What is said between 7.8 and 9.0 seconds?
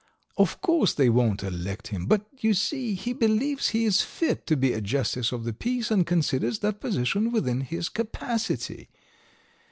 capacity.